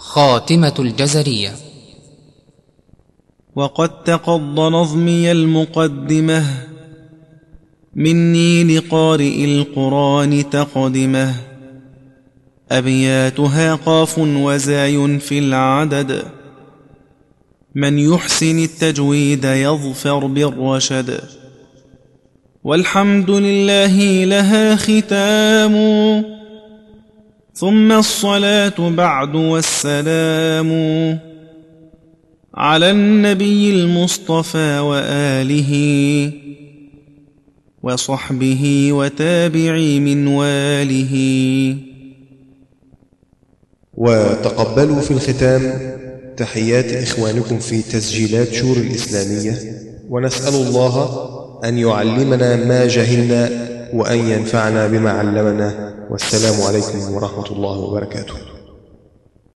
خاتمة 0.00 0.74
الجزرية. 0.78 1.52
وقد 3.56 4.02
تقض 4.04 4.60
نظمي 4.60 5.32
المقدمة 5.32 6.46
مني 7.94 8.64
لقارئ 8.64 9.44
القرآن 9.44 10.50
تقدمة. 10.50 11.34
أبياتها 12.70 13.74
قاف 13.74 14.18
وزاي 14.18 15.18
في 15.18 15.38
العدد 15.38 16.22
من 17.74 17.98
يحسن 17.98 18.58
التجويد 18.58 19.44
يظفر 19.44 20.26
بالرشد. 20.26 21.20
والحمد 22.64 23.30
لله 23.30 24.24
لها 24.24 24.76
ختام 24.76 25.74
ثم 27.60 27.92
الصلاة 27.92 28.90
بعد 28.90 29.34
والسلام 29.34 30.70
على 32.54 32.90
النبي 32.90 33.70
المصطفى 33.70 34.78
وآله 34.78 35.72
وصحبه 37.82 38.92
وتابعي 38.92 40.00
من 40.00 40.26
واله. 40.26 41.14
وتقبلوا 43.94 45.00
في 45.00 45.10
الختام 45.10 45.92
تحيات 46.36 46.92
إخوانكم 46.92 47.58
في 47.58 47.82
تسجيلات 47.82 48.52
شور 48.52 48.76
الإسلامية 48.76 49.58
ونسأل 50.08 50.54
الله 50.54 51.28
أن 51.64 51.78
يعلمنا 51.78 52.56
ما 52.56 52.86
جهلنا 52.86 53.70
وأن 53.92 54.18
ينفعنا 54.18 54.86
بما 54.86 55.10
علمنا. 55.10 55.94
والسلام 56.10 56.62
عليكم 56.68 57.14
ورحمة 57.14 57.46
الله 57.46 57.78
وبركاته. 57.78 58.59